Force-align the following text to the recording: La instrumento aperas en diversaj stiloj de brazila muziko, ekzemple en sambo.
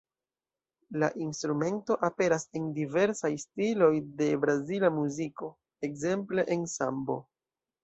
La 1.01 1.09
instrumento 1.25 1.97
aperas 2.07 2.45
en 2.61 2.65
diversaj 2.79 3.31
stiloj 3.45 3.91
de 4.23 4.31
brazila 4.47 4.93
muziko, 4.99 5.53
ekzemple 5.91 6.49
en 6.59 6.69
sambo. 6.77 7.23